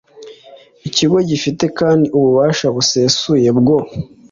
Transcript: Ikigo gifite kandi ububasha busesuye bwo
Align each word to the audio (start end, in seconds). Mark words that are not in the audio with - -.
Ikigo 0.87 1.17
gifite 1.29 1.63
kandi 1.79 2.05
ububasha 2.17 2.65
busesuye 2.75 3.49
bwo 3.59 3.77